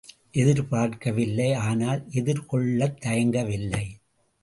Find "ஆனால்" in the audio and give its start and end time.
1.53-2.01